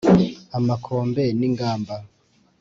[0.57, 1.95] amakombe n’ingamba